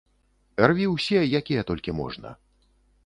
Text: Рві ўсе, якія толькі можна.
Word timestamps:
Рві 0.71 0.87
ўсе, 0.93 1.21
якія 1.41 1.65
толькі 1.73 1.97
можна. 2.01 2.29